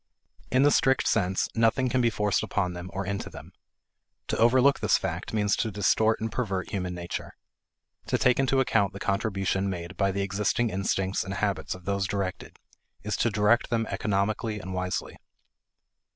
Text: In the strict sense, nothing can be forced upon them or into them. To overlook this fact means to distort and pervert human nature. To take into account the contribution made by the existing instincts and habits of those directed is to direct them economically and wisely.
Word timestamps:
In 0.49 0.63
the 0.63 0.71
strict 0.71 1.05
sense, 1.07 1.47
nothing 1.53 1.87
can 1.87 2.01
be 2.01 2.09
forced 2.09 2.41
upon 2.41 2.73
them 2.73 2.89
or 2.91 3.05
into 3.05 3.29
them. 3.29 3.51
To 4.29 4.37
overlook 4.39 4.79
this 4.79 4.97
fact 4.97 5.31
means 5.31 5.55
to 5.57 5.69
distort 5.69 6.19
and 6.19 6.31
pervert 6.31 6.71
human 6.71 6.95
nature. 6.95 7.35
To 8.07 8.17
take 8.17 8.39
into 8.39 8.59
account 8.59 8.93
the 8.93 8.99
contribution 8.99 9.69
made 9.69 9.97
by 9.97 10.11
the 10.11 10.23
existing 10.23 10.71
instincts 10.71 11.23
and 11.23 11.35
habits 11.35 11.75
of 11.75 11.85
those 11.85 12.07
directed 12.07 12.57
is 13.03 13.15
to 13.17 13.29
direct 13.29 13.69
them 13.69 13.85
economically 13.91 14.59
and 14.59 14.73
wisely. 14.73 15.17